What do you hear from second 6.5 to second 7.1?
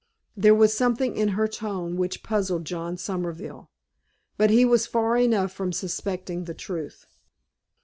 truth.